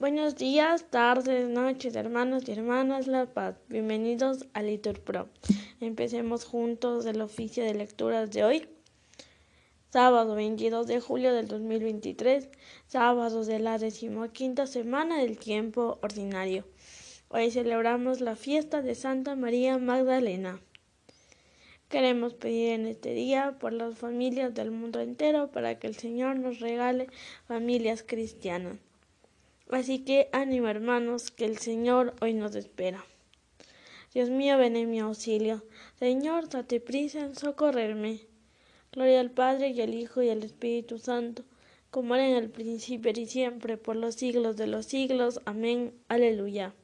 Buenos 0.00 0.34
días, 0.34 0.90
tardes, 0.90 1.48
noches, 1.48 1.94
hermanos 1.94 2.48
y 2.48 2.50
hermanas 2.52 3.06
La 3.06 3.26
Paz. 3.26 3.54
Bienvenidos 3.68 4.44
a 4.52 4.60
Litur 4.60 5.00
Pro. 5.00 5.28
Empecemos 5.80 6.44
juntos 6.44 7.06
el 7.06 7.20
oficio 7.20 7.62
de 7.62 7.74
lecturas 7.74 8.32
de 8.32 8.42
hoy. 8.42 8.68
Sábado 9.90 10.34
22 10.34 10.88
de 10.88 11.00
julio 11.00 11.32
del 11.32 11.46
2023, 11.46 12.48
sábado 12.88 13.44
de 13.44 13.60
la 13.60 13.78
decimoquinta 13.78 14.66
semana 14.66 15.18
del 15.18 15.38
tiempo 15.38 16.00
ordinario. 16.02 16.64
Hoy 17.28 17.52
celebramos 17.52 18.20
la 18.20 18.34
fiesta 18.34 18.82
de 18.82 18.96
Santa 18.96 19.36
María 19.36 19.78
Magdalena. 19.78 20.60
Queremos 21.88 22.34
pedir 22.34 22.72
en 22.72 22.86
este 22.86 23.14
día 23.14 23.58
por 23.60 23.72
las 23.72 23.96
familias 23.96 24.54
del 24.54 24.72
mundo 24.72 24.98
entero 24.98 25.52
para 25.52 25.78
que 25.78 25.86
el 25.86 25.94
Señor 25.94 26.36
nos 26.40 26.58
regale 26.58 27.06
familias 27.46 28.02
cristianas. 28.02 28.78
Así 29.70 30.00
que 30.00 30.28
ánimo 30.32 30.68
hermanos, 30.68 31.30
que 31.30 31.44
el 31.44 31.58
Señor 31.58 32.14
hoy 32.20 32.34
nos 32.34 32.54
espera. 32.54 33.04
Dios 34.12 34.30
mío, 34.30 34.58
ven 34.58 34.76
en 34.76 34.90
mi 34.90 35.00
auxilio. 35.00 35.64
Señor, 35.98 36.48
date 36.48 36.80
prisa 36.80 37.20
en 37.20 37.34
socorrerme. 37.34 38.20
Gloria 38.92 39.18
al 39.20 39.30
Padre 39.30 39.70
y 39.70 39.80
al 39.80 39.92
Hijo 39.92 40.22
y 40.22 40.28
al 40.28 40.44
Espíritu 40.44 40.98
Santo, 40.98 41.42
como 41.90 42.14
era 42.14 42.28
en 42.28 42.36
el 42.36 42.50
principio 42.50 43.10
y 43.16 43.26
siempre, 43.26 43.76
por 43.76 43.96
los 43.96 44.14
siglos 44.14 44.56
de 44.56 44.68
los 44.68 44.86
siglos. 44.86 45.40
Amén. 45.46 45.92
Aleluya. 46.08 46.74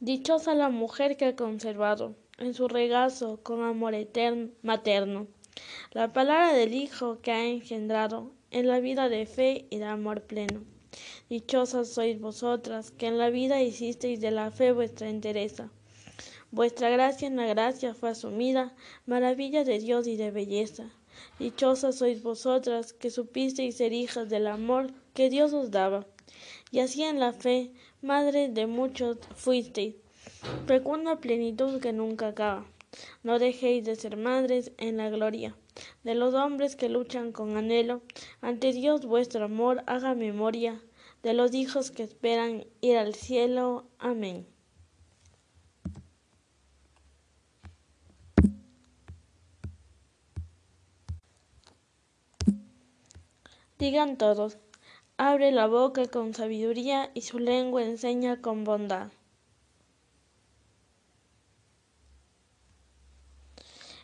Dichosa 0.00 0.54
la 0.54 0.68
mujer 0.68 1.16
que 1.16 1.26
ha 1.26 1.36
conservado 1.36 2.16
en 2.36 2.54
su 2.54 2.66
regazo 2.68 3.40
con 3.42 3.62
amor 3.62 3.94
eterno, 3.94 4.50
materno, 4.62 5.28
la 5.92 6.12
palabra 6.12 6.52
del 6.52 6.74
Hijo 6.74 7.20
que 7.22 7.30
ha 7.30 7.46
engendrado 7.46 8.32
en 8.52 8.68
la 8.68 8.78
vida 8.80 9.08
de 9.08 9.26
fe 9.26 9.66
y 9.70 9.78
de 9.78 9.86
amor 9.86 10.22
pleno. 10.22 10.62
Dichosas 11.28 11.88
sois 11.88 12.20
vosotras, 12.20 12.90
que 12.90 13.06
en 13.06 13.18
la 13.18 13.30
vida 13.30 13.62
hicisteis 13.62 14.20
de 14.20 14.30
la 14.30 14.50
fe 14.50 14.72
vuestra 14.72 15.08
entereza. 15.08 15.70
Vuestra 16.50 16.90
gracia 16.90 17.26
en 17.26 17.36
la 17.36 17.46
gracia 17.46 17.94
fue 17.94 18.10
asumida, 18.10 18.74
maravilla 19.06 19.64
de 19.64 19.78
Dios 19.78 20.06
y 20.06 20.16
de 20.16 20.30
belleza. 20.30 20.90
Dichosas 21.38 21.96
sois 21.96 22.22
vosotras, 22.22 22.92
que 22.92 23.10
supisteis 23.10 23.76
ser 23.76 23.92
hijas 23.92 24.28
del 24.28 24.46
amor 24.46 24.92
que 25.14 25.30
Dios 25.30 25.52
os 25.52 25.70
daba. 25.70 26.06
Y 26.70 26.80
así 26.80 27.02
en 27.02 27.18
la 27.18 27.32
fe, 27.32 27.72
madre 28.02 28.48
de 28.48 28.66
muchos 28.66 29.18
fuisteis, 29.34 29.94
Fecunda 30.66 31.16
plenitud 31.16 31.80
que 31.80 31.92
nunca 31.92 32.28
acaba. 32.28 32.66
No 33.22 33.38
dejéis 33.38 33.84
de 33.84 33.96
ser 33.96 34.16
madres 34.16 34.72
en 34.78 34.96
la 34.96 35.10
gloria 35.10 35.56
de 36.04 36.14
los 36.14 36.34
hombres 36.34 36.76
que 36.76 36.88
luchan 36.88 37.32
con 37.32 37.56
anhelo. 37.56 38.02
Ante 38.40 38.72
Dios 38.72 39.06
vuestro 39.06 39.44
amor 39.44 39.82
haga 39.86 40.14
memoria 40.14 40.82
de 41.22 41.34
los 41.34 41.54
hijos 41.54 41.90
que 41.90 42.02
esperan 42.02 42.66
ir 42.80 42.96
al 42.96 43.14
cielo. 43.14 43.86
Amén. 43.98 44.46
Digan 53.78 54.16
todos, 54.16 54.58
abre 55.16 55.50
la 55.50 55.66
boca 55.66 56.06
con 56.06 56.34
sabiduría 56.34 57.10
y 57.14 57.22
su 57.22 57.40
lengua 57.40 57.82
enseña 57.82 58.40
con 58.40 58.62
bondad. 58.62 59.10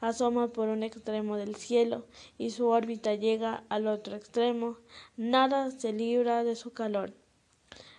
asoma 0.00 0.48
por 0.48 0.68
un 0.68 0.82
extremo 0.82 1.36
del 1.36 1.54
cielo 1.54 2.04
y 2.38 2.50
su 2.50 2.68
órbita 2.68 3.14
llega 3.14 3.64
al 3.68 3.86
otro 3.86 4.16
extremo, 4.16 4.78
nada 5.16 5.70
se 5.70 5.92
libra 5.92 6.44
de 6.44 6.56
su 6.56 6.72
calor. 6.72 7.12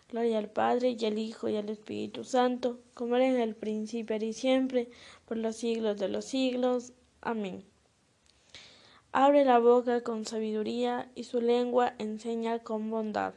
Gloria 0.10 0.38
al 0.38 0.50
Padre 0.50 0.96
y 1.00 1.06
al 1.06 1.18
Hijo 1.18 1.50
y 1.50 1.56
al 1.56 1.70
Espíritu 1.70 2.24
Santo, 2.24 2.80
como 2.94 3.16
era 3.16 3.28
en 3.28 3.40
el 3.40 3.56
principio 3.56 4.16
y 4.18 4.34
siempre, 4.34 4.90
por 5.26 5.38
los 5.38 5.56
siglos 5.56 5.98
de 5.98 6.08
los 6.08 6.26
siglos. 6.26 6.94
Amén. 7.22 7.64
Abre 9.12 9.46
la 9.46 9.60
boca 9.60 10.02
con 10.02 10.26
sabiduría 10.26 11.10
y 11.16 11.24
su 11.24 11.42
lengua 11.42 11.94
enseña 11.98 12.60
con 12.60 12.90
bondad. 12.90 13.34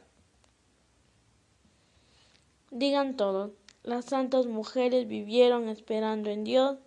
Digan 2.69 3.15
todos, 3.15 3.51
las 3.83 4.05
santas 4.05 4.45
mujeres 4.45 5.07
vivieron 5.07 5.69
esperando 5.69 6.29
en 6.29 6.43
Dios 6.43 6.77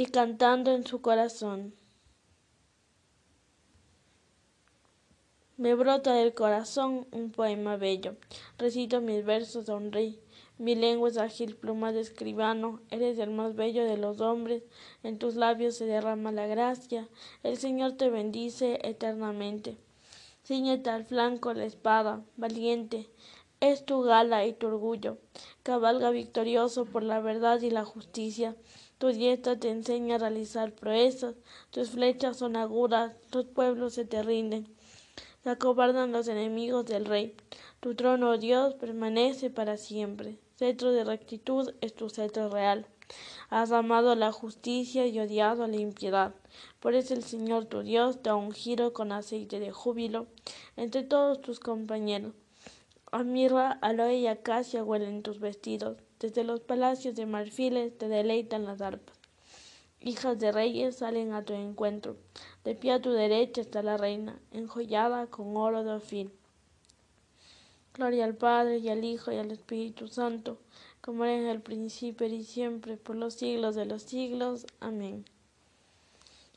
y 0.00 0.06
cantando 0.06 0.72
en 0.72 0.86
su 0.86 1.00
corazón. 1.00 1.74
Me 5.56 5.74
brota 5.74 6.14
del 6.14 6.34
corazón 6.34 7.08
un 7.10 7.32
poema 7.32 7.76
bello. 7.76 8.14
Recito 8.58 9.00
mis 9.00 9.24
versos, 9.24 9.66
sonreí. 9.66 10.20
Mi 10.56 10.76
lengua 10.76 11.08
es 11.08 11.18
ágil 11.18 11.56
pluma 11.56 11.90
de 11.90 12.00
escribano. 12.00 12.80
Eres 12.90 13.18
el 13.18 13.30
más 13.30 13.56
bello 13.56 13.84
de 13.84 13.96
los 13.96 14.20
hombres. 14.20 14.62
En 15.02 15.18
tus 15.18 15.34
labios 15.34 15.74
se 15.74 15.86
derrama 15.86 16.30
la 16.30 16.46
gracia. 16.46 17.08
El 17.42 17.56
Señor 17.56 17.94
te 17.94 18.08
bendice 18.08 18.78
eternamente. 18.84 19.78
Cíñete 20.44 20.90
al 20.90 21.06
flanco 21.06 21.52
la 21.54 21.64
espada, 21.64 22.22
valiente. 22.36 23.10
Es 23.58 23.84
tu 23.84 24.02
gala 24.02 24.46
y 24.46 24.52
tu 24.52 24.68
orgullo. 24.68 25.18
Cabalga 25.64 26.10
victorioso 26.10 26.84
por 26.84 27.02
la 27.02 27.18
verdad 27.18 27.60
y 27.62 27.70
la 27.70 27.84
justicia. 27.84 28.54
Tu 28.98 29.08
dieta 29.12 29.58
te 29.58 29.70
enseña 29.70 30.16
a 30.16 30.18
realizar 30.18 30.72
proezas, 30.72 31.36
tus 31.70 31.90
flechas 31.90 32.36
son 32.36 32.56
agudas, 32.56 33.14
los 33.32 33.44
pueblos 33.44 33.94
se 33.94 34.04
te 34.04 34.24
rinden. 34.24 34.66
Se 35.44 35.50
acobardan 35.50 36.10
los 36.10 36.26
enemigos 36.26 36.84
del 36.86 37.04
rey. 37.04 37.36
Tu 37.78 37.94
trono, 37.94 38.30
oh 38.30 38.38
Dios, 38.38 38.74
permanece 38.74 39.50
para 39.50 39.76
siempre. 39.76 40.36
Cetro 40.56 40.90
de 40.90 41.04
rectitud 41.04 41.72
es 41.80 41.94
tu 41.94 42.10
cetro 42.10 42.50
real. 42.50 42.86
Has 43.50 43.70
amado 43.70 44.16
la 44.16 44.32
justicia 44.32 45.06
y 45.06 45.20
odiado 45.20 45.68
la 45.68 45.76
impiedad. 45.76 46.34
Por 46.80 46.94
eso 46.94 47.14
el 47.14 47.22
Señor 47.22 47.66
tu 47.66 47.82
Dios 47.82 48.20
te 48.20 48.30
ha 48.30 48.34
ungido 48.34 48.92
con 48.92 49.12
aceite 49.12 49.60
de 49.60 49.70
júbilo 49.70 50.26
entre 50.76 51.04
todos 51.04 51.40
tus 51.40 51.60
compañeros. 51.60 52.34
A 53.12 53.22
mirra, 53.22 53.78
aloe 53.80 54.16
y 54.16 54.26
acacia 54.26 54.82
huelen 54.82 55.22
tus 55.22 55.38
vestidos. 55.38 55.96
Desde 56.20 56.44
los 56.44 56.60
palacios 56.60 57.14
de 57.14 57.26
marfiles 57.26 57.96
te 57.96 58.08
deleitan 58.08 58.64
las 58.64 58.80
arpas. 58.80 59.16
Hijas 60.00 60.38
de 60.38 60.52
reyes 60.52 60.96
salen 60.96 61.32
a 61.32 61.44
tu 61.44 61.54
encuentro. 61.54 62.16
De 62.64 62.74
pie 62.74 62.92
a 62.92 63.02
tu 63.02 63.10
derecha 63.10 63.60
está 63.60 63.82
la 63.82 63.96
reina, 63.96 64.40
enjollada 64.52 65.26
con 65.26 65.56
oro 65.56 65.84
de 65.84 65.92
ofil. 65.92 66.32
Gloria 67.94 68.24
al 68.24 68.36
Padre 68.36 68.78
y 68.78 68.88
al 68.88 69.04
Hijo 69.04 69.32
y 69.32 69.36
al 69.36 69.50
Espíritu 69.50 70.06
Santo, 70.06 70.58
como 71.00 71.24
era 71.24 71.36
en 71.36 71.46
el 71.46 71.60
principio 71.60 72.28
y 72.28 72.44
siempre, 72.44 72.96
por 72.96 73.16
los 73.16 73.34
siglos 73.34 73.74
de 73.74 73.86
los 73.86 74.02
siglos. 74.02 74.66
Amén. 74.78 75.24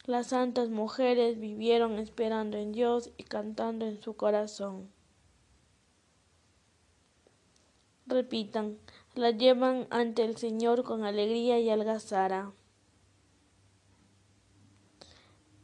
Las 0.06 0.28
santas 0.28 0.70
mujeres 0.70 1.40
vivieron 1.40 1.98
esperando 1.98 2.58
en 2.58 2.72
Dios 2.72 3.12
y 3.18 3.24
cantando 3.24 3.86
en 3.86 4.02
su 4.02 4.16
corazón. 4.16 4.90
Repitan, 8.06 8.78
la 9.16 9.32
llevan 9.32 9.88
ante 9.90 10.24
el 10.24 10.38
Señor 10.38 10.84
con 10.84 11.04
alegría 11.04 11.60
y 11.60 11.70
algazara. 11.70 12.54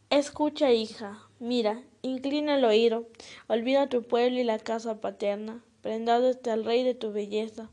Escucha, 0.10 0.72
hija, 0.72 1.20
mira, 1.40 1.84
inclina 2.02 2.56
el 2.56 2.66
oído, 2.66 3.08
olvida 3.48 3.88
tu 3.88 4.04
pueblo 4.04 4.40
y 4.40 4.44
la 4.44 4.60
casa 4.60 5.00
paterna, 5.00 5.64
prendado 5.82 6.30
está 6.30 6.54
el 6.54 6.66
rey 6.66 6.84
de 6.84 6.94
tu 6.94 7.12
belleza, 7.12 7.70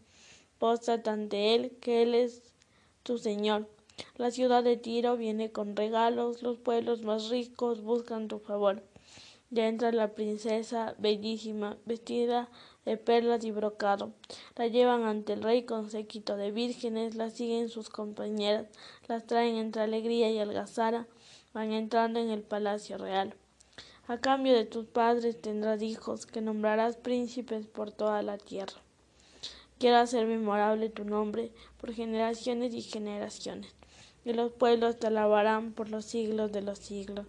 póstrate 0.58 1.10
ante 1.10 1.54
él, 1.54 1.76
que 1.80 2.02
él 2.02 2.14
es 2.14 2.42
tu 3.02 3.18
Señor. 3.18 3.68
La 4.16 4.30
ciudad 4.30 4.64
de 4.64 4.76
Tiro 4.76 5.16
viene 5.16 5.50
con 5.50 5.76
regalos, 5.76 6.42
los 6.42 6.58
pueblos 6.58 7.02
más 7.02 7.28
ricos 7.30 7.82
buscan 7.82 8.28
tu 8.28 8.38
favor. 8.38 8.82
Ya 9.54 9.68
entra 9.68 9.92
la 9.92 10.08
princesa 10.16 10.96
bellísima, 10.98 11.76
vestida 11.84 12.48
de 12.84 12.96
perlas 12.96 13.44
y 13.44 13.52
brocado. 13.52 14.10
La 14.56 14.66
llevan 14.66 15.04
ante 15.04 15.34
el 15.34 15.44
rey 15.44 15.62
con 15.62 15.92
séquito 15.92 16.36
de 16.36 16.50
vírgenes, 16.50 17.14
la 17.14 17.30
siguen 17.30 17.68
sus 17.68 17.88
compañeras, 17.88 18.66
las 19.06 19.28
traen 19.28 19.54
entre 19.54 19.82
alegría 19.82 20.28
y 20.28 20.40
algazara, 20.40 21.06
van 21.52 21.70
entrando 21.70 22.18
en 22.18 22.30
el 22.30 22.42
palacio 22.42 22.98
real. 22.98 23.36
A 24.08 24.18
cambio 24.18 24.54
de 24.54 24.64
tus 24.64 24.86
padres 24.86 25.40
tendrás 25.40 25.82
hijos, 25.82 26.26
que 26.26 26.40
nombrarás 26.40 26.96
príncipes 26.96 27.64
por 27.68 27.92
toda 27.92 28.22
la 28.22 28.38
tierra. 28.38 28.82
Quiero 29.78 29.98
hacer 29.98 30.26
memorable 30.26 30.88
tu 30.88 31.04
nombre 31.04 31.52
por 31.80 31.92
generaciones 31.92 32.74
y 32.74 32.82
generaciones, 32.82 33.72
y 34.24 34.32
los 34.32 34.50
pueblos 34.50 34.98
te 34.98 35.06
alabarán 35.06 35.74
por 35.74 35.90
los 35.90 36.06
siglos 36.06 36.50
de 36.50 36.62
los 36.62 36.80
siglos. 36.80 37.26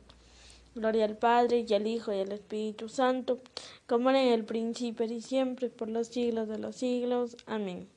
Gloria 0.76 1.06
al 1.06 1.16
Padre 1.16 1.66
y 1.66 1.74
al 1.74 1.88
Hijo 1.88 2.12
y 2.12 2.20
al 2.20 2.34
Espíritu 2.34 2.90
Santo, 2.90 3.40
como 3.88 4.10
era 4.10 4.22
en 4.22 4.34
el 4.34 4.44
principio 4.44 5.06
y 5.06 5.22
siempre, 5.22 5.70
por 5.70 5.88
los 5.88 6.08
siglos 6.08 6.50
de 6.50 6.58
los 6.58 6.76
siglos. 6.76 7.38
Amén. 7.46 7.88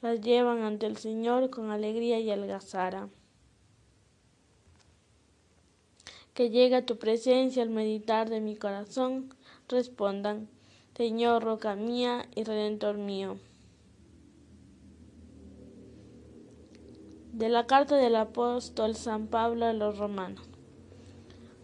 Las 0.00 0.22
llevan 0.22 0.62
ante 0.62 0.86
el 0.86 0.96
Señor 0.96 1.50
con 1.50 1.70
alegría 1.70 2.18
y 2.18 2.30
algazara. 2.30 3.10
Que 6.32 6.48
llegue 6.48 6.76
a 6.76 6.86
tu 6.86 6.96
presencia 6.96 7.62
al 7.62 7.68
meditar 7.68 8.30
de 8.30 8.40
mi 8.40 8.56
corazón, 8.56 9.34
respondan, 9.68 10.48
Señor, 10.96 11.44
roca 11.44 11.76
mía 11.76 12.26
y 12.34 12.44
redentor 12.44 12.96
mío. 12.96 13.36
De 17.34 17.50
la 17.50 17.66
carta 17.66 17.96
del 17.96 18.16
apóstol 18.16 18.96
San 18.96 19.26
Pablo 19.26 19.66
a 19.66 19.74
los 19.74 19.98
romanos. 19.98 20.55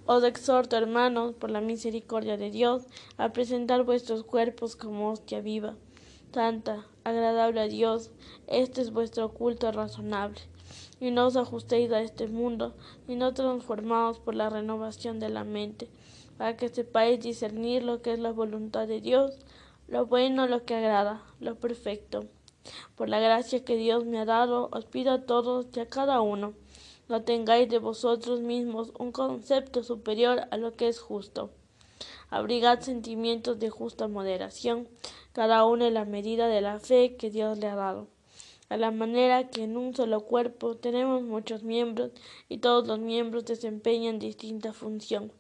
Os 0.05 0.25
exhorto, 0.25 0.77
hermanos, 0.77 1.33
por 1.33 1.53
la 1.53 1.61
misericordia 1.61 2.37
de 2.37 2.51
Dios, 2.51 2.83
a 3.19 3.33
presentar 3.33 3.85
vuestros 3.85 4.25
cuerpos 4.25 4.75
como 4.75 5.13
hostia 5.13 5.41
viva, 5.41 5.77
santa, 6.35 6.85
agradable 7.05 7.61
a 7.61 7.69
Dios. 7.69 8.11
Este 8.49 8.81
es 8.81 8.93
vuestro 8.93 9.33
culto 9.33 9.71
razonable. 9.71 10.41
Y 10.99 11.13
no 11.13 11.27
os 11.27 11.37
ajustéis 11.37 11.93
a 11.93 12.03
este 12.03 12.27
mundo, 12.27 12.75
sino 13.07 13.33
transformaos 13.33 14.19
por 14.19 14.35
la 14.35 14.51
renovación 14.51 15.21
de 15.21 15.29
la 15.29 15.45
mente, 15.45 15.89
para 16.37 16.57
que 16.57 16.69
sepáis 16.69 17.21
discernir 17.21 17.85
lo 17.85 18.03
que 18.03 18.13
es 18.13 18.19
la 18.19 18.33
voluntad 18.33 18.89
de 18.89 19.01
Dios, 19.01 19.39
lo 19.87 20.07
bueno, 20.07 20.49
lo 20.49 20.65
que 20.65 20.75
agrada, 20.75 21.23
lo 21.39 21.55
perfecto. 21.55 22.25
Por 22.97 23.09
la 23.09 23.21
gracia 23.21 23.65
que 23.65 23.77
Dios 23.77 24.05
me 24.05 24.19
ha 24.19 24.25
dado, 24.25 24.69
os 24.73 24.85
pido 24.85 25.13
a 25.13 25.23
todos 25.23 25.67
y 25.77 25.79
a 25.79 25.87
cada 25.87 26.21
uno 26.21 26.55
no 27.09 27.23
tengáis 27.23 27.69
de 27.69 27.79
vosotros 27.79 28.41
mismos 28.41 28.93
un 28.99 29.13
concepto 29.13 29.83
superior 29.83 30.47
a 30.51 30.57
lo 30.57 30.73
que 30.73 30.89
es 30.89 31.01
justo. 31.01 31.51
Abrigad 32.31 32.81
sentimientos 32.81 33.59
de 33.59 33.71
justa 33.71 34.09
moderación, 34.09 34.89
cada 35.33 35.65
uno 35.67 35.85
en 35.85 35.95
la 35.95 36.05
medida 36.05 36.49
de 36.49 36.61
la 36.61 36.79
fe 36.79 37.17
que 37.17 37.31
Dios 37.31 37.59
le 37.59 37.67
ha 37.67 37.75
dado. 37.75 38.09
A 38.69 38.79
la 38.79 38.91
manera 38.91 39.51
que 39.51 39.65
en 39.65 39.77
un 39.77 39.95
solo 39.95 40.23
cuerpo 40.23 40.77
tenemos 40.77 41.23
muchos 41.23 41.63
miembros 41.63 42.11
y 42.49 42.59
todos 42.59 42.87
los 42.87 42.99
miembros 42.99 43.45
desempeñan 43.45 44.19
distinta 44.19 44.73
función. 44.73 45.31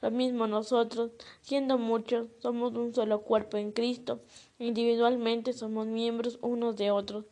Lo 0.00 0.10
mismo 0.10 0.46
nosotros, 0.46 1.10
siendo 1.40 1.78
muchos, 1.78 2.28
somos 2.40 2.74
un 2.74 2.94
solo 2.94 3.22
cuerpo 3.22 3.56
en 3.56 3.72
Cristo, 3.72 4.20
individualmente 4.58 5.52
somos 5.52 5.86
miembros 5.86 6.38
unos 6.42 6.76
de 6.76 6.90
otros, 6.90 7.24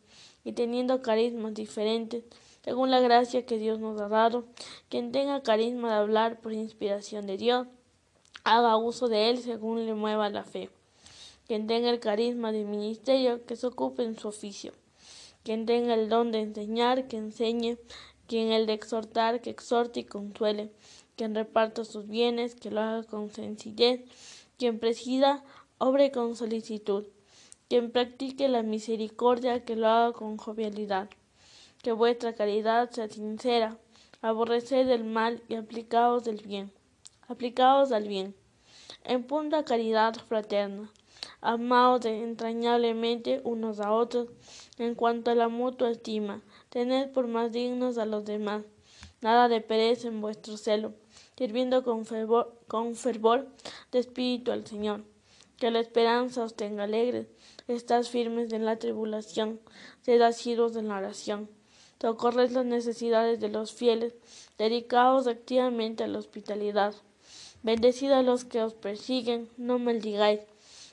y 0.43 0.53
teniendo 0.53 1.01
carismas 1.01 1.53
diferentes, 1.53 2.23
según 2.67 2.91
la 2.91 2.99
gracia 2.99 3.45
que 3.45 3.57
Dios 3.57 3.79
nos 3.79 4.01
ha 4.01 4.09
dado. 4.09 4.43
Quien 4.89 5.13
tenga 5.13 5.41
carisma 5.41 5.87
de 5.87 5.95
hablar 5.99 6.41
por 6.41 6.51
inspiración 6.51 7.25
de 7.25 7.37
Dios, 7.37 7.65
haga 8.43 8.75
uso 8.75 9.07
de 9.07 9.29
él 9.29 9.37
según 9.37 9.85
le 9.85 9.93
mueva 9.93 10.29
la 10.29 10.43
fe. 10.43 10.69
Quien 11.47 11.65
tenga 11.65 11.89
el 11.89 12.01
carisma 12.01 12.51
de 12.51 12.65
ministerio, 12.65 13.45
que 13.45 13.55
se 13.55 13.67
ocupe 13.67 14.03
en 14.03 14.19
su 14.19 14.27
oficio. 14.27 14.73
Quien 15.43 15.65
tenga 15.65 15.93
el 15.93 16.09
don 16.09 16.33
de 16.33 16.41
enseñar, 16.41 17.07
que 17.07 17.15
enseñe. 17.15 17.77
Quien 18.27 18.51
el 18.51 18.65
de 18.65 18.73
exhortar, 18.73 19.39
que 19.39 19.49
exhorte 19.49 20.01
y 20.01 20.03
consuele. 20.03 20.69
Quien 21.15 21.35
reparta 21.35 21.85
sus 21.85 22.09
bienes, 22.09 22.53
que 22.53 22.69
lo 22.69 22.81
haga 22.81 23.03
con 23.03 23.31
sencillez. 23.31 24.01
Quien 24.57 24.77
presida, 24.77 25.41
obre 25.77 26.11
con 26.11 26.35
solicitud. 26.35 27.05
Quien 27.69 27.91
practique 27.91 28.49
la 28.49 28.61
misericordia, 28.61 29.63
que 29.63 29.77
lo 29.77 29.87
haga 29.87 30.11
con 30.11 30.35
jovialidad 30.35 31.07
que 31.87 31.93
vuestra 31.93 32.35
caridad 32.35 32.91
sea 32.91 33.07
sincera, 33.07 33.77
aborreced 34.21 34.89
el 34.89 35.05
mal 35.05 35.41
y 35.47 35.55
aplicaos 35.55 36.25
del 36.25 36.41
bien, 36.45 36.69
aplicaos 37.29 37.93
al 37.93 38.09
bien. 38.09 38.35
En 39.05 39.23
punta 39.23 39.63
caridad 39.63 40.13
fraterna, 40.27 40.91
amaos 41.39 42.03
entrañablemente 42.03 43.39
unos 43.45 43.79
a 43.79 43.93
otros, 43.93 44.27
en 44.77 44.95
cuanto 44.95 45.31
a 45.31 45.35
la 45.35 45.47
mutua 45.47 45.89
estima, 45.89 46.41
tened 46.67 47.13
por 47.13 47.27
más 47.27 47.53
dignos 47.53 47.97
a 47.97 48.05
los 48.05 48.25
demás, 48.25 48.63
nada 49.21 49.47
de 49.47 49.61
pereza 49.61 50.09
en 50.09 50.19
vuestro 50.19 50.57
celo, 50.57 50.93
sirviendo 51.37 51.85
con 51.85 52.05
fervor, 52.05 53.47
de 53.93 53.99
espíritu 53.99 54.51
al 54.51 54.67
Señor. 54.67 55.05
Que 55.55 55.71
la 55.71 55.79
esperanza 55.79 56.43
os 56.43 56.53
tenga 56.53 56.83
alegres, 56.83 57.27
estás 57.69 58.09
firmes 58.09 58.51
en 58.51 58.65
la 58.65 58.77
tribulación, 58.77 59.61
sed 60.01 60.19
asiduos 60.21 60.75
en 60.75 60.89
la 60.89 60.97
oración 60.97 61.55
socorred 62.01 62.51
las 62.51 62.65
necesidades 62.65 63.39
de 63.39 63.49
los 63.49 63.73
fieles, 63.73 64.13
dedicaos 64.57 65.27
activamente 65.27 66.03
a 66.03 66.07
la 66.07 66.19
hospitalidad. 66.19 66.93
Bendecid 67.63 68.11
a 68.11 68.21
los 68.21 68.45
que 68.45 68.61
os 68.61 68.73
persiguen, 68.73 69.49
no 69.57 69.79
maldigáis. 69.79 70.41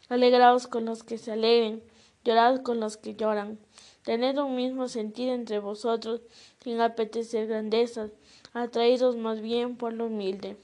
Alegraos 0.09 0.67
con 0.67 0.85
los 0.85 1.03
que 1.03 1.19
se 1.19 1.33
alegren, 1.33 1.83
llorad 2.25 2.63
con 2.63 2.81
los 2.81 2.97
que 2.97 3.15
lloran. 3.15 3.59
Tened 4.03 4.39
un 4.39 4.55
mismo 4.55 4.89
sentir 4.89 5.29
entre 5.29 5.59
vosotros, 5.59 6.21
sin 6.63 6.81
apetecer 6.81 7.47
grandezas, 7.47 8.11
atraídos 8.53 9.17
más 9.17 9.41
bien 9.41 9.77
por 9.77 9.93
lo 9.93 10.07
humilde. 10.07 10.57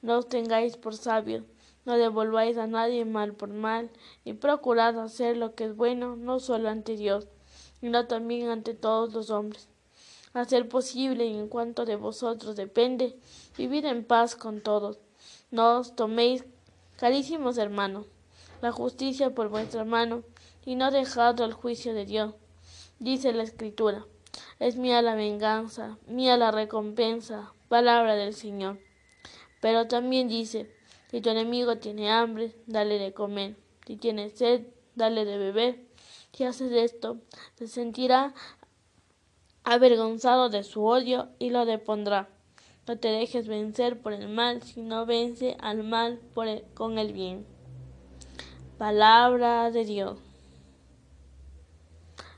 No 0.00 0.18
os 0.18 0.28
tengáis 0.28 0.76
por 0.76 0.96
sabios, 0.96 1.44
no 1.84 1.96
devolváis 1.96 2.56
a 2.56 2.66
nadie 2.66 3.04
mal 3.04 3.32
por 3.32 3.48
mal, 3.48 3.90
y 4.24 4.34
procurad 4.34 4.98
hacer 5.00 5.36
lo 5.36 5.54
que 5.54 5.64
es 5.64 5.76
bueno, 5.76 6.16
no 6.16 6.38
solo 6.38 6.68
ante 6.68 6.96
Dios, 6.96 7.26
sino 7.80 8.06
también 8.06 8.48
ante 8.48 8.74
todos 8.74 9.12
los 9.12 9.30
hombres. 9.30 9.68
Hacer 10.34 10.68
posible 10.68 11.26
en 11.26 11.48
cuanto 11.48 11.84
de 11.84 11.96
vosotros 11.96 12.56
depende, 12.56 13.16
vivir 13.56 13.86
en 13.86 14.04
paz 14.04 14.36
con 14.36 14.60
todos. 14.60 14.98
No 15.50 15.78
os 15.78 15.96
toméis, 15.96 16.44
carísimos 16.96 17.58
hermanos, 17.58 18.06
la 18.60 18.72
justicia 18.72 19.34
por 19.34 19.48
vuestra 19.48 19.84
mano, 19.84 20.22
y 20.64 20.74
no 20.74 20.90
dejad 20.90 21.40
al 21.40 21.54
juicio 21.54 21.94
de 21.94 22.04
Dios. 22.04 22.34
Dice 22.98 23.32
la 23.32 23.42
Escritura, 23.42 24.04
es 24.58 24.76
mía 24.76 25.00
la 25.00 25.14
venganza, 25.14 25.98
mía 26.06 26.36
la 26.36 26.50
recompensa, 26.50 27.54
palabra 27.68 28.16
del 28.16 28.34
Señor. 28.34 28.78
Pero 29.60 29.88
también 29.88 30.28
dice, 30.28 30.70
si 31.10 31.20
tu 31.20 31.30
enemigo 31.30 31.78
tiene 31.78 32.10
hambre, 32.10 32.54
dale 32.66 32.98
de 32.98 33.14
comer, 33.14 33.56
si 33.86 33.96
tiene 33.96 34.30
sed, 34.30 34.66
dale 34.94 35.24
de 35.24 35.38
beber 35.38 35.87
si 36.32 36.44
haces 36.44 36.72
esto, 36.72 37.18
se 37.54 37.68
sentirá 37.68 38.34
avergonzado 39.64 40.48
de 40.48 40.62
su 40.62 40.84
odio 40.84 41.28
y 41.38 41.50
lo 41.50 41.66
depondrá. 41.66 42.28
No 42.86 42.98
te 42.98 43.08
dejes 43.08 43.48
vencer 43.48 44.00
por 44.00 44.14
el 44.14 44.28
mal, 44.28 44.62
sino 44.62 45.04
vence 45.04 45.56
al 45.60 45.82
mal 45.82 46.20
con 46.74 46.98
el 46.98 47.12
bien. 47.12 47.46
Palabra 48.78 49.70
de 49.70 49.84
Dios. 49.84 50.18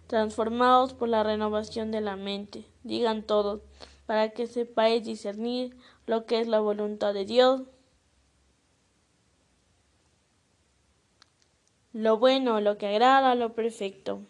Transformados 0.08 0.92
por 0.92 1.08
la 1.08 1.22
renovación 1.22 1.92
de 1.92 2.00
la 2.00 2.16
mente, 2.16 2.66
digan 2.82 3.22
todos, 3.22 3.60
para 4.06 4.30
que 4.30 4.48
sepáis 4.48 5.04
discernir 5.04 5.76
lo 6.06 6.26
que 6.26 6.40
es 6.40 6.48
la 6.48 6.58
voluntad 6.58 7.14
de 7.14 7.24
Dios, 7.24 7.62
lo 11.92 12.18
bueno, 12.18 12.60
lo 12.60 12.78
que 12.78 12.86
agrada, 12.86 13.34
lo 13.34 13.54
perfecto. 13.54 14.20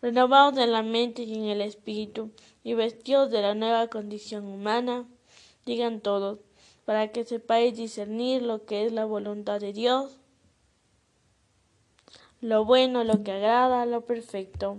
Renovados 0.00 0.56
en 0.58 0.72
la 0.72 0.82
mente 0.82 1.22
y 1.22 1.34
en 1.34 1.46
el 1.46 1.60
espíritu, 1.60 2.30
y 2.62 2.74
vestidos 2.74 3.30
de 3.30 3.42
la 3.42 3.54
nueva 3.54 3.88
condición 3.88 4.46
humana, 4.46 5.06
digan 5.66 6.00
todos, 6.00 6.38
para 6.84 7.08
que 7.08 7.24
sepáis 7.24 7.76
discernir 7.76 8.42
lo 8.42 8.64
que 8.64 8.86
es 8.86 8.92
la 8.92 9.04
voluntad 9.04 9.60
de 9.60 9.72
Dios, 9.72 10.18
lo 12.40 12.64
bueno, 12.64 13.02
lo 13.02 13.24
que 13.24 13.32
agrada, 13.32 13.84
lo 13.86 14.02
perfecto. 14.02 14.78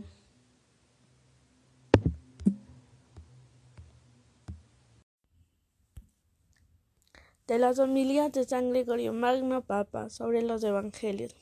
De 7.49 7.57
las 7.57 7.79
homilías 7.79 8.31
de 8.31 8.43
San 8.43 8.69
Gregorio 8.69 9.11
Magno 9.11 9.63
Papa 9.63 10.11
sobre 10.11 10.43
los 10.43 10.63
Evangelios. 10.63 11.33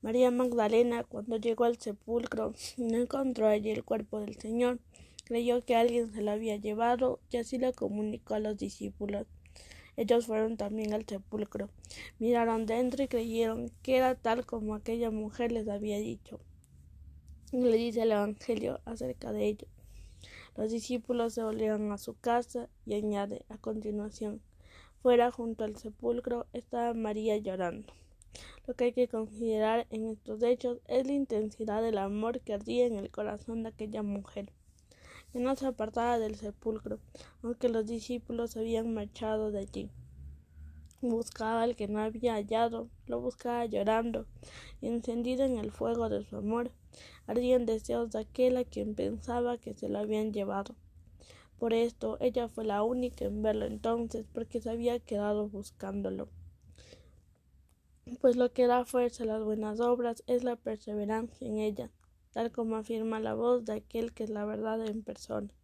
María 0.00 0.32
Magdalena, 0.32 1.04
cuando 1.04 1.36
llegó 1.36 1.62
al 1.62 1.78
sepulcro 1.78 2.54
no 2.76 2.98
encontró 2.98 3.46
allí 3.46 3.70
el 3.70 3.84
cuerpo 3.84 4.18
del 4.18 4.34
Señor, 4.34 4.80
creyó 5.24 5.64
que 5.64 5.76
alguien 5.76 6.12
se 6.12 6.22
lo 6.22 6.32
había 6.32 6.56
llevado 6.56 7.20
y 7.30 7.36
así 7.36 7.58
lo 7.58 7.72
comunicó 7.72 8.34
a 8.34 8.40
los 8.40 8.56
discípulos. 8.58 9.28
Ellos 9.96 10.26
fueron 10.26 10.56
también 10.56 10.92
al 10.92 11.06
sepulcro, 11.06 11.70
miraron 12.18 12.66
dentro 12.66 13.04
y 13.04 13.06
creyeron 13.06 13.70
que 13.84 13.98
era 13.98 14.16
tal 14.16 14.44
como 14.44 14.74
aquella 14.74 15.12
mujer 15.12 15.52
les 15.52 15.68
había 15.68 15.98
dicho. 15.98 16.40
Le 17.52 17.76
dice 17.76 18.02
el 18.02 18.10
Evangelio 18.10 18.80
acerca 18.86 19.30
de 19.30 19.46
ello. 19.46 19.68
Los 20.56 20.72
discípulos 20.72 21.34
se 21.34 21.44
volvieron 21.44 21.92
a 21.92 21.98
su 21.98 22.14
casa 22.18 22.68
y 22.84 22.94
añade 22.94 23.44
a 23.48 23.56
continuación, 23.56 24.42
fuera 25.02 25.32
junto 25.32 25.64
al 25.64 25.76
sepulcro 25.76 26.46
estaba 26.52 26.94
María 26.94 27.36
llorando. 27.36 27.92
Lo 28.68 28.74
que 28.74 28.84
hay 28.84 28.92
que 28.92 29.08
considerar 29.08 29.88
en 29.90 30.06
estos 30.06 30.40
hechos 30.44 30.78
es 30.86 31.04
la 31.04 31.12
intensidad 31.12 31.82
del 31.82 31.98
amor 31.98 32.40
que 32.40 32.54
ardía 32.54 32.86
en 32.86 32.94
el 32.94 33.10
corazón 33.10 33.64
de 33.64 33.70
aquella 33.70 34.04
mujer, 34.04 34.52
que 35.32 35.40
no 35.40 35.56
se 35.56 35.66
apartaba 35.66 36.20
del 36.20 36.36
sepulcro, 36.36 37.00
aunque 37.42 37.68
los 37.68 37.86
discípulos 37.86 38.56
habían 38.56 38.94
marchado 38.94 39.50
de 39.50 39.58
allí. 39.58 39.90
Buscaba 41.00 41.64
al 41.64 41.74
que 41.74 41.88
no 41.88 41.98
había 42.00 42.34
hallado, 42.34 42.88
lo 43.06 43.20
buscaba 43.20 43.66
llorando, 43.66 44.26
y 44.80 44.86
encendido 44.86 45.44
en 45.44 45.58
el 45.58 45.72
fuego 45.72 46.08
de 46.08 46.24
su 46.24 46.36
amor, 46.36 46.70
ardían 47.26 47.66
deseos 47.66 48.12
de 48.12 48.20
aquel 48.20 48.56
a 48.56 48.64
quien 48.64 48.94
pensaba 48.94 49.58
que 49.58 49.74
se 49.74 49.88
lo 49.88 49.98
habían 49.98 50.32
llevado. 50.32 50.76
Por 51.62 51.74
esto 51.74 52.16
ella 52.18 52.48
fue 52.48 52.64
la 52.64 52.82
única 52.82 53.24
en 53.24 53.40
verlo 53.40 53.66
entonces, 53.66 54.26
porque 54.32 54.60
se 54.60 54.68
había 54.68 54.98
quedado 54.98 55.48
buscándolo. 55.48 56.28
Pues 58.20 58.34
lo 58.34 58.52
que 58.52 58.66
da 58.66 58.84
fuerza 58.84 59.22
a 59.22 59.26
las 59.26 59.44
buenas 59.44 59.78
obras 59.78 60.24
es 60.26 60.42
la 60.42 60.56
perseverancia 60.56 61.46
en 61.46 61.58
ellas, 61.58 61.92
tal 62.32 62.50
como 62.50 62.74
afirma 62.74 63.20
la 63.20 63.34
voz 63.34 63.64
de 63.64 63.74
aquel 63.74 64.12
que 64.12 64.24
es 64.24 64.30
la 64.30 64.44
verdad 64.44 64.84
en 64.84 65.04
persona. 65.04 65.54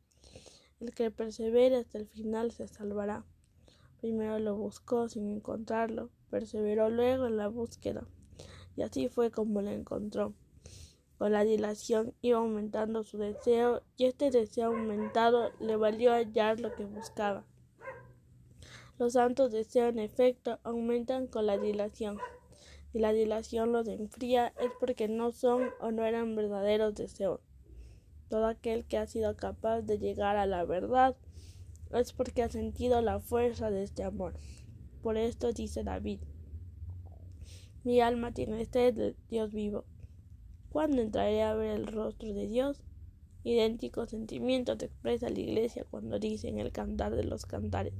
El 0.78 0.94
que 0.94 1.10
persevere 1.10 1.74
hasta 1.74 1.98
el 1.98 2.06
final 2.06 2.52
se 2.52 2.68
salvará. 2.68 3.24
Primero 4.00 4.38
lo 4.38 4.54
buscó 4.54 5.08
sin 5.08 5.28
encontrarlo, 5.28 6.10
perseveró 6.30 6.90
luego 6.90 7.26
en 7.26 7.36
la 7.36 7.48
búsqueda, 7.48 8.06
y 8.76 8.82
así 8.82 9.08
fue 9.08 9.32
como 9.32 9.62
lo 9.62 9.70
encontró. 9.70 10.32
Con 11.18 11.32
la 11.32 11.42
dilación 11.42 12.14
iba 12.22 12.38
aumentando 12.38 13.02
su 13.02 13.18
deseo, 13.18 13.82
y 13.96 14.04
este 14.04 14.30
deseo 14.30 14.68
aumentado 14.68 15.50
le 15.58 15.76
valió 15.76 16.12
hallar 16.12 16.60
lo 16.60 16.74
que 16.76 16.84
buscaba. 16.84 17.44
Los 18.98 19.14
santos 19.14 19.50
deseos, 19.50 19.90
en 19.90 19.98
efecto, 19.98 20.60
aumentan 20.62 21.26
con 21.26 21.46
la 21.46 21.58
dilación. 21.58 22.18
Si 22.92 23.00
la 23.00 23.12
dilación 23.12 23.72
los 23.72 23.86
enfría 23.88 24.54
es 24.60 24.70
porque 24.80 25.08
no 25.08 25.32
son 25.32 25.70
o 25.80 25.90
no 25.90 26.04
eran 26.04 26.36
verdaderos 26.36 26.94
deseos. 26.94 27.40
Todo 28.28 28.46
aquel 28.46 28.84
que 28.86 28.98
ha 28.98 29.06
sido 29.06 29.36
capaz 29.36 29.82
de 29.82 29.98
llegar 29.98 30.36
a 30.36 30.46
la 30.46 30.64
verdad 30.64 31.16
es 31.92 32.12
porque 32.12 32.42
ha 32.42 32.48
sentido 32.48 33.00
la 33.00 33.20
fuerza 33.20 33.70
de 33.70 33.82
este 33.82 34.04
amor. 34.04 34.34
Por 35.02 35.16
esto 35.16 35.52
dice 35.52 35.82
David, 35.82 36.20
mi 37.84 38.00
alma 38.00 38.32
tiene 38.32 38.64
sed 38.66 39.14
Dios 39.28 39.52
vivo. 39.52 39.84
¿Cuándo 40.70 41.00
entraré 41.00 41.42
a 41.42 41.54
ver 41.54 41.76
el 41.76 41.86
rostro 41.86 42.32
de 42.32 42.46
Dios? 42.46 42.82
Idénticos 43.42 44.10
sentimientos 44.10 44.82
expresa 44.82 45.30
la 45.30 45.38
iglesia 45.38 45.86
cuando 45.90 46.18
dice 46.18 46.48
en 46.48 46.58
el 46.58 46.72
cantar 46.72 47.14
de 47.14 47.24
los 47.24 47.46
cantares, 47.46 47.94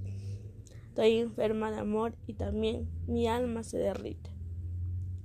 estoy 0.88 1.18
enferma 1.18 1.70
de 1.70 1.78
amor 1.78 2.16
y 2.26 2.34
también 2.34 2.90
mi 3.06 3.26
alma 3.26 3.62
se 3.62 3.78
derrite. 3.78 4.30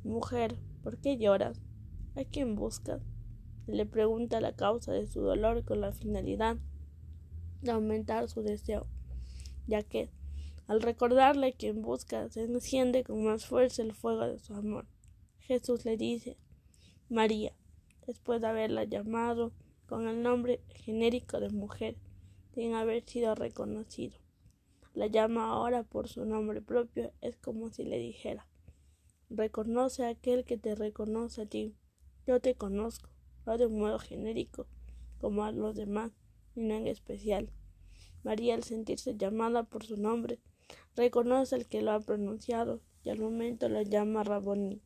Mujer, 0.04 0.58
¿por 0.84 1.00
qué 1.00 1.18
lloras? 1.18 1.60
¿A 2.16 2.24
quién 2.24 2.56
buscas? 2.56 3.02
le 3.68 3.86
pregunta 3.86 4.42
la 4.42 4.56
causa 4.56 4.92
de 4.92 5.08
su 5.08 5.22
dolor 5.22 5.64
con 5.64 5.82
la 5.82 5.92
finalidad 5.92 6.58
de 7.62 7.72
aumentar 7.72 8.28
su 8.28 8.42
deseo, 8.42 8.88
ya 9.68 9.84
que 9.84 10.10
al 10.68 10.82
recordarle 10.82 11.48
a 11.48 11.52
quien 11.52 11.82
busca 11.82 12.30
se 12.30 12.44
enciende 12.44 13.04
con 13.04 13.24
más 13.24 13.46
fuerza 13.46 13.82
el 13.82 13.94
fuego 13.94 14.28
de 14.28 14.40
su 14.40 14.54
amor. 14.54 14.86
Jesús 15.40 15.86
le 15.86 15.98
dice 15.98 16.38
María, 17.14 17.54
después 18.08 18.42
de 18.42 18.48
haberla 18.48 18.86
llamado 18.86 19.52
con 19.86 20.08
el 20.08 20.24
nombre 20.24 20.62
genérico 20.74 21.40
de 21.40 21.52
mujer, 21.52 21.96
sin 22.56 22.74
haber 22.74 23.04
sido 23.04 23.36
reconocido. 23.36 24.18
La 24.96 25.06
llama 25.06 25.52
ahora 25.52 25.84
por 25.84 26.08
su 26.08 26.26
nombre 26.26 26.60
propio, 26.60 27.14
es 27.22 27.38
como 27.38 27.70
si 27.70 27.84
le 27.84 28.00
dijera 28.00 28.48
Reconoce 29.30 30.06
a 30.06 30.10
aquel 30.10 30.44
que 30.44 30.58
te 30.58 30.74
reconoce 30.74 31.44
a 31.44 31.46
ti. 31.46 31.76
Yo 32.26 32.40
te 32.40 32.56
conozco, 32.56 33.12
no 33.46 33.60
de 33.60 33.68
un 33.68 33.78
modo 33.78 34.00
genérico, 34.00 34.66
como 35.20 35.44
a 35.44 35.52
los 35.52 35.76
demás, 35.76 36.14
no 36.56 36.74
en 36.74 36.88
especial. 36.88 37.52
María, 38.24 38.56
al 38.56 38.64
sentirse 38.64 39.16
llamada 39.16 39.62
por 39.62 39.86
su 39.86 39.98
nombre, 39.98 40.40
reconoce 40.96 41.54
al 41.54 41.68
que 41.68 41.84
lo 41.84 41.92
ha 41.92 42.00
pronunciado 42.00 42.82
y 43.04 43.12
al 43.12 43.20
momento 43.20 43.70
lo 43.70 43.84
llama 43.84 44.24
Raboni, 44.24 44.82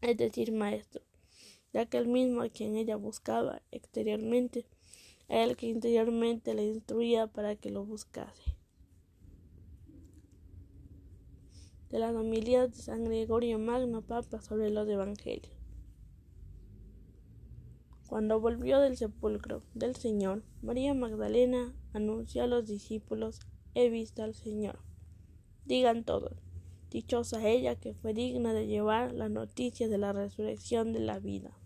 es 0.00 0.16
decir, 0.16 0.52
maestro, 0.52 1.02
ya 1.74 1.86
que 1.86 1.98
el 1.98 2.06
mismo 2.06 2.40
a 2.40 2.48
quien 2.48 2.76
ella 2.76 2.94
buscaba 2.94 3.60
exteriormente 3.72 4.64
era 5.28 5.42
el 5.42 5.56
que 5.56 5.66
interiormente 5.66 6.54
le 6.54 6.64
instruía 6.64 7.26
para 7.26 7.56
que 7.56 7.70
lo 7.70 7.84
buscase. 7.84 8.56
De 11.90 11.98
las 11.98 12.14
homilías 12.14 12.70
de 12.70 12.76
San 12.76 13.04
Gregorio 13.04 13.58
Magno 13.58 14.02
Papa 14.02 14.40
sobre 14.40 14.70
los 14.70 14.88
Evangelios. 14.88 15.52
Cuando 18.08 18.38
volvió 18.38 18.78
del 18.78 18.96
sepulcro 18.96 19.62
del 19.74 19.96
Señor, 19.96 20.44
María 20.62 20.94
Magdalena 20.94 21.74
anunció 21.92 22.44
a 22.44 22.46
los 22.46 22.66
discípulos, 22.66 23.40
he 23.74 23.90
visto 23.90 24.22
al 24.22 24.34
Señor. 24.34 24.78
Digan 25.64 26.04
todos, 26.04 26.36
dichosa 26.90 27.48
ella 27.48 27.74
que 27.74 27.94
fue 27.94 28.14
digna 28.14 28.52
de 28.52 28.68
llevar 28.68 29.12
la 29.12 29.28
noticia 29.28 29.88
de 29.88 29.98
la 29.98 30.12
resurrección 30.12 30.92
de 30.92 31.00
la 31.00 31.18
vida. 31.18 31.58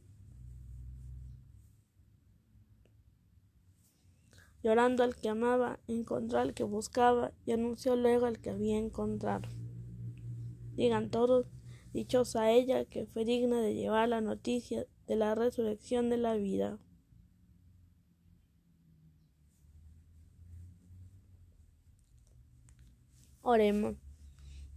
Llorando 4.68 5.02
al 5.02 5.16
que 5.16 5.30
amaba, 5.30 5.80
encontró 5.88 6.40
al 6.40 6.52
que 6.52 6.62
buscaba 6.62 7.32
y 7.46 7.52
anunció 7.52 7.96
luego 7.96 8.26
al 8.26 8.38
que 8.38 8.50
había 8.50 8.76
encontrado. 8.76 9.48
Digan 10.74 11.08
todos, 11.08 11.46
dichosa 11.94 12.50
ella 12.50 12.84
que 12.84 13.06
fue 13.06 13.24
digna 13.24 13.62
de 13.62 13.72
llevar 13.72 14.10
la 14.10 14.20
noticia 14.20 14.84
de 15.06 15.16
la 15.16 15.34
resurrección 15.34 16.10
de 16.10 16.18
la 16.18 16.34
vida. 16.34 16.78
Oremos. 23.40 23.96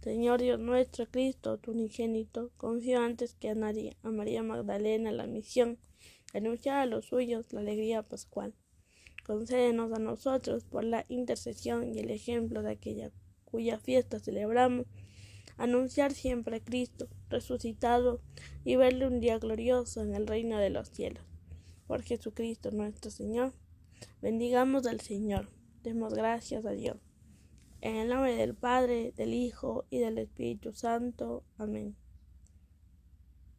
Señor 0.00 0.40
Dios 0.40 0.58
nuestro, 0.58 1.04
Cristo, 1.04 1.58
tu 1.58 1.72
unigénito, 1.72 2.50
confío 2.56 3.02
antes 3.02 3.34
que 3.34 3.50
a 3.50 3.54
nadie, 3.54 3.98
a 4.02 4.10
María 4.10 4.42
Magdalena, 4.42 5.12
la 5.12 5.26
misión 5.26 5.76
anunciar 6.32 6.78
a 6.78 6.86
los 6.86 7.04
suyos 7.04 7.52
la 7.52 7.60
alegría 7.60 8.02
pascual. 8.02 8.54
Concédenos 9.24 9.92
a 9.92 9.98
nosotros, 9.98 10.64
por 10.64 10.84
la 10.84 11.06
intercesión 11.08 11.94
y 11.94 12.00
el 12.00 12.10
ejemplo 12.10 12.62
de 12.62 12.72
aquella 12.72 13.10
cuya 13.44 13.78
fiesta 13.78 14.18
celebramos, 14.18 14.86
anunciar 15.56 16.12
siempre 16.12 16.56
a 16.56 16.64
Cristo 16.64 17.08
resucitado 17.28 18.20
y 18.64 18.76
verle 18.76 19.06
un 19.06 19.20
día 19.20 19.38
glorioso 19.38 20.02
en 20.02 20.14
el 20.14 20.26
reino 20.26 20.58
de 20.58 20.70
los 20.70 20.88
cielos. 20.88 21.24
Por 21.86 22.02
Jesucristo 22.02 22.70
nuestro 22.70 23.10
Señor. 23.10 23.52
Bendigamos 24.20 24.86
al 24.86 25.00
Señor. 25.00 25.48
Demos 25.82 26.14
gracias 26.14 26.64
a 26.64 26.72
Dios. 26.72 26.96
En 27.80 27.96
el 27.96 28.08
nombre 28.08 28.34
del 28.34 28.54
Padre, 28.54 29.12
del 29.16 29.34
Hijo 29.34 29.84
y 29.90 29.98
del 29.98 30.18
Espíritu 30.18 30.72
Santo. 30.72 31.44
Amén. 31.58 32.01